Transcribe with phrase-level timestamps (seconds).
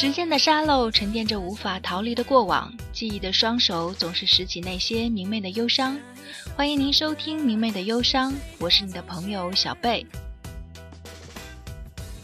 [0.00, 5.98] 时间的沙漏沉淀着无法逃离的过往，记忆的双手总是拾起那些明媚的忧伤。
[6.56, 10.06] 欢迎您收听《明媚的忧伤》，我是你的朋友小贝。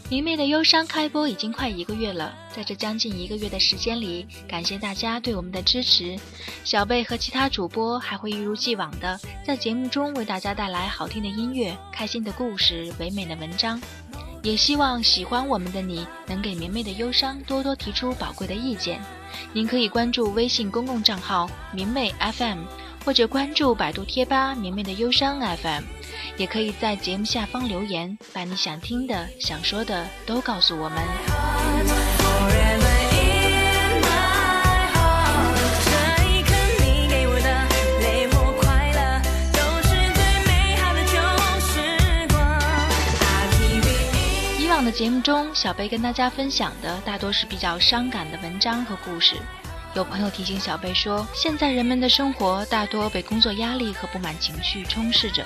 [0.07, 6.17] 明媚的忧伤开播已经快一个月了，在这将近一个月的时间里，感谢大家对我们的支持。
[6.63, 13.81] 小贝和其他主播还会一如既往的在节目中为大家带来好听的音乐、开心的故事、唯美的文章。
[14.45, 19.01] 也希望喜欢我们的你能给明媚的忧伤多多提出宝贵的意见。
[19.51, 22.59] 您可以关注微信公共账号“明媚 FM”，
[23.03, 25.83] 或者关注百度贴吧“明媚的忧伤 FM”。
[26.37, 32.04] 也可以在节目下方留言，把你想听的、想说的都告诉我们。
[44.95, 49.35] 节目中，小贝跟大家分享的大多是比较伤感的文章和故事。
[49.93, 55.45] 有朋友提醒小贝说，现在人们的生活大多被工作压力和不满情绪充斥着，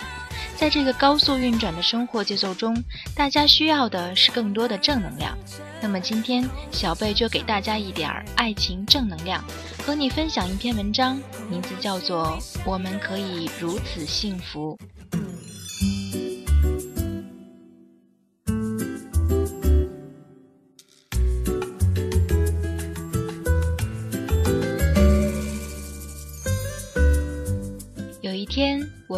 [0.56, 2.78] 在这个高速运转的生活节奏中，
[3.16, 5.36] 大家需要的是更多的正能量。
[5.82, 9.44] 那么今天，小贝就给大家一点儿爱情正能量，
[9.84, 14.78] 和你分享一篇文章，名字叫做《我们可以如此幸福》。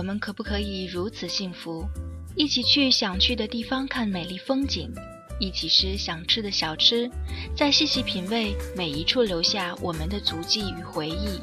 [0.02, 1.88] 我们可不可以如此幸福？
[2.36, 4.92] 一起去想去的地方看美丽风景，
[5.40, 7.08] 一起吃想吃的小吃，
[7.56, 11.40] 再细细品味每一处，留下我们的足迹与回忆。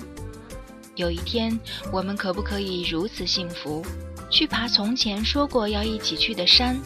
[0.97, 1.57] 有一天，
[1.93, 3.87] 我们可不可以如此幸福？
[4.29, 6.77] 去爬从前说过要一起去的山，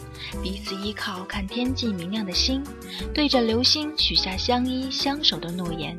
[0.43, 2.63] 彼此依靠看天际明亮的星，
[3.15, 5.97] 对着流星许下相依相守的诺言。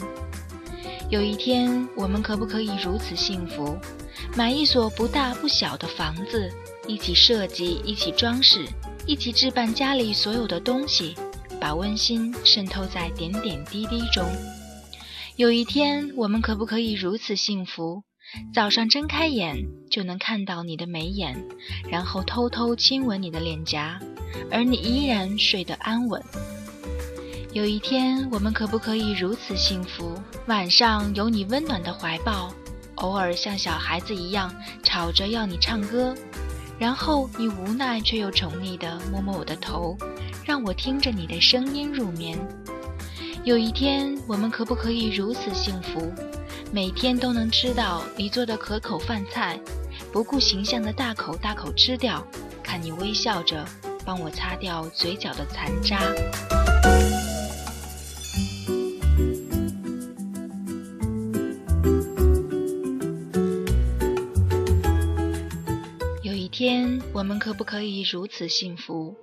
[1.10, 3.78] 有一天，我们可不可以如此幸福？
[4.36, 6.50] 买一所不大不小的房子，
[6.88, 8.64] 一起设计，一起装饰，
[9.06, 11.14] 一起置办家里所有的东西，
[11.60, 14.24] 把温馨渗透在点点滴滴中。
[15.36, 18.02] 有一天，我们可不可以如此幸福？
[18.54, 21.44] 早上睁开眼就能看到你的眉眼，
[21.90, 24.00] 然后偷偷亲吻你的脸颊，
[24.50, 26.22] 而你依然睡得安稳。
[27.54, 30.20] 有一天，我们可不可以如此幸福？
[30.48, 32.52] 晚上有你温暖的怀抱。
[32.96, 36.12] 偶尔像小孩子一样吵着要你唱歌，
[36.80, 39.96] 然后你无奈却又宠溺地摸摸我的头，
[40.44, 42.36] 让我听着你的声音入眠。
[43.44, 46.12] 有一天，我们可不可以如此幸福？
[46.72, 49.60] 每天都能吃到你做的可口饭菜，
[50.12, 52.26] 不顾形象的大口大口吃掉，
[52.64, 53.64] 看你微笑着
[54.04, 56.00] 帮我擦掉嘴角的残渣。
[67.24, 69.16] 们可不可以如此幸福？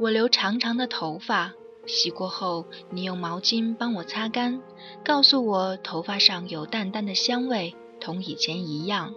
[0.00, 1.52] 我留长长的头发，
[1.86, 4.60] 洗过后，你用毛巾帮我擦干，
[5.04, 9.14] 告诉我头发上有淡淡的香味，同以前一样。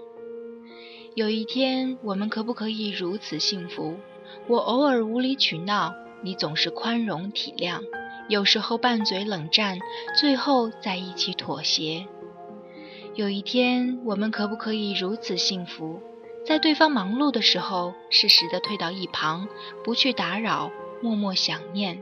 [1.15, 3.95] 有一天，我们可不可以如此幸福？
[4.47, 7.81] 我偶尔无理取闹，你总是宽容体谅，
[8.27, 9.79] 有时候拌嘴冷战，
[10.19, 12.05] 最后在一起妥协。
[13.13, 16.01] 有一天，我们可不可以如此幸福？
[16.47, 19.47] 在对方忙碌的时候，适时的退到一旁，
[19.83, 21.97] 不去打扰，默默想念；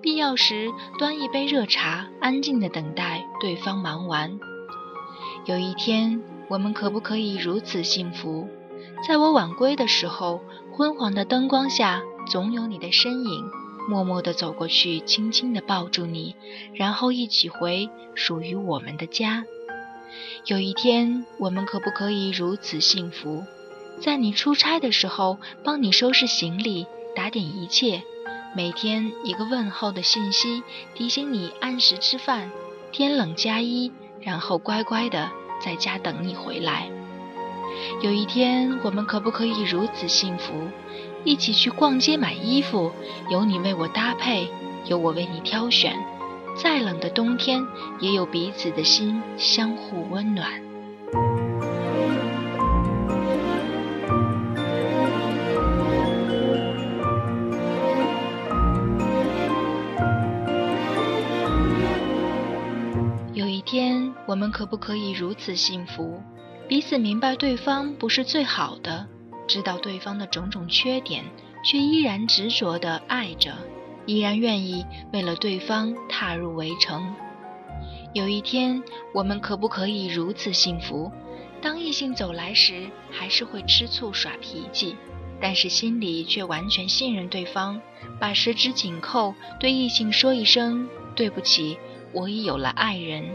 [0.00, 4.40] 必要时端一杯热茶，安静的等待对方忙完。
[5.44, 8.48] 有一天，我们可不可以如此幸福？
[9.06, 10.40] 在我晚归的时候，
[10.72, 13.44] 昏黄的灯光下，总有你的身影，
[13.90, 16.34] 默默地走过去，轻轻地抱住你，
[16.72, 19.44] 然后一起回属于我们的家。
[20.46, 23.44] 有一天，我们可不可以如此幸福？
[24.02, 28.02] 在你出差的时候，帮你收拾行李，打点一切。
[28.56, 30.64] 每天一个问候的信息，
[30.96, 32.50] 提醒你按时吃饭，
[32.90, 36.90] 天冷加衣，然后乖乖的在家等你回来。
[38.02, 40.52] 有一天，我们可不可以如此幸福？
[41.22, 42.90] 一起去逛街买衣服，
[43.30, 44.48] 有你为我搭配，
[44.86, 45.96] 有我为你挑选。
[46.56, 47.64] 再冷的冬天，
[48.00, 50.71] 也有彼此的心相互温暖。
[64.32, 66.22] 我们可不可以如此幸福？
[66.66, 69.06] 彼此明白对方不是最好的，
[69.46, 71.22] 知道对方的种种缺点，
[71.62, 73.52] 却依然执着地爱着，
[74.06, 77.14] 依然愿意为了对方踏入围城，
[78.14, 78.82] 有一天，
[79.12, 81.12] 我们可不可以如此幸福？
[81.60, 84.96] 当异性走来时，还是会吃醋耍脾气，
[85.42, 87.78] 但是心里却完全信任对方，
[88.18, 91.76] 把十指紧扣，对异性说一声对不起，
[92.14, 93.26] 我已有了爱人。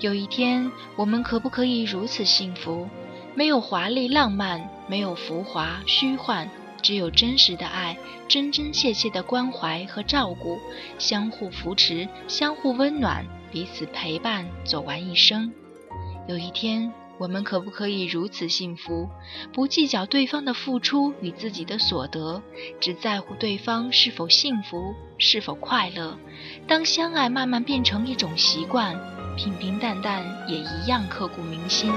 [0.00, 2.88] 有一天，我们可不可以如此幸福？
[3.34, 6.48] 没有华丽浪漫，没有浮华虚幻，
[6.80, 7.96] 只有真实的爱，
[8.28, 10.56] 真真切切的关怀和照顾，
[10.98, 13.26] 相互扶持，相互温暖。
[13.50, 15.52] 彼此陪伴，走完一生。
[16.28, 19.08] 有一天，我们可不可以如此幸福？
[19.52, 22.40] 不计较对方的付出与自己的所得，
[22.78, 26.16] 只在乎对方是否幸福，是否快乐。
[26.68, 28.96] 当相爱慢慢变成一种习惯，
[29.38, 31.92] 平平淡淡也一样刻骨铭心。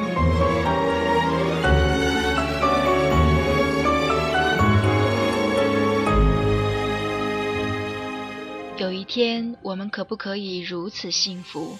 [8.78, 11.76] 有一天，我们可不可以如此幸福？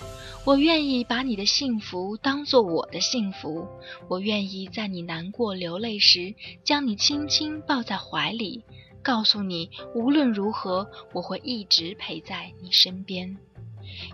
[0.46, 3.68] 我愿意把你的幸福当做我的幸福，
[4.08, 8.64] 我愿意在你难过流泪时，将你轻轻抱在怀里，
[9.04, 13.38] 告诉你无论如何，我会一直陪在你身边。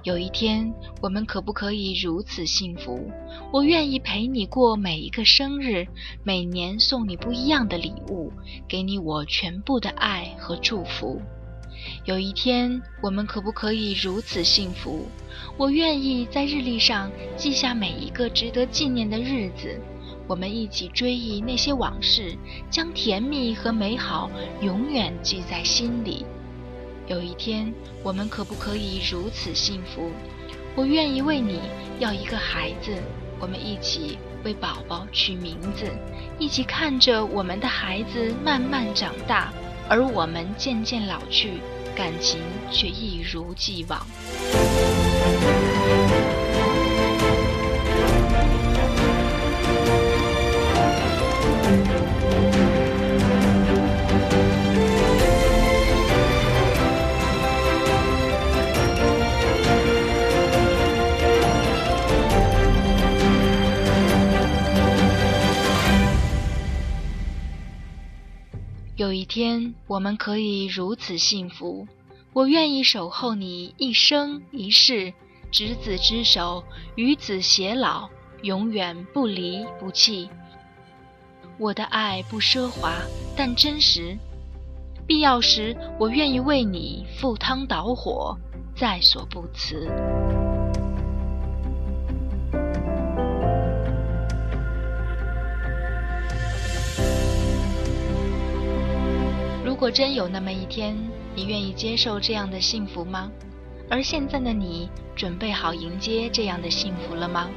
[0.08, 3.12] 有一天，我们可不可以如此幸福？
[3.52, 5.86] 我愿意陪你过每一个生日，
[6.24, 8.32] 每年送你不一样的礼物，
[8.70, 11.22] 给你我全部的爱和祝福。
[12.06, 15.06] 有一天，我们可不可以如此幸福？
[15.58, 19.78] 我愿意在日历上记下每一个值得纪念的日子，
[20.26, 22.34] 我们一起追忆那些往事，
[22.70, 24.32] 将甜蜜和美好
[24.62, 26.26] 永远记在心里。
[27.08, 27.74] 有一天，
[28.04, 30.12] 我们可不可以如此幸福？
[30.76, 31.62] 我愿意为你
[32.00, 32.92] 要一个孩子，
[33.40, 35.86] 我们一起为宝宝取名字，
[36.38, 39.54] 一起看着我们的孩子慢慢长大。
[39.88, 41.62] 而我们渐渐老去，
[41.96, 44.06] 感情却一如既往。
[69.08, 71.88] 有一天，我们可以如此幸福。
[72.34, 75.14] 我愿意守候你一生一世，
[75.50, 76.62] 执子之手，
[76.96, 78.10] 与子偕老，
[78.42, 80.30] 永远不离不弃。
[81.58, 82.96] 我的爱不奢华，
[83.38, 84.18] 但真实。
[85.08, 88.38] 必要时，我愿意为你赴汤蹈火，
[88.76, 89.90] 在所不辞。
[99.88, 100.98] 果真有那么一天，
[101.34, 103.32] 你愿意接受这样的幸福吗？
[103.90, 107.50] 而现在的你，准备好迎接这样的幸福了吗？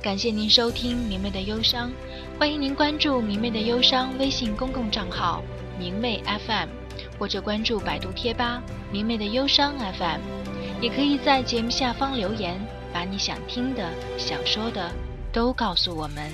[0.00, 1.92] 感谢您收听明媚的忧伤，
[2.38, 5.42] 欢迎您关注明媚的忧伤微信公共账号
[5.78, 6.70] 明媚 FM，
[7.18, 10.20] 或者关注百度贴吧明媚的忧伤 FM，
[10.80, 12.58] 也可以在节目下方留言，
[12.90, 14.90] 把你想听的、想说的
[15.30, 16.32] 都告诉我们。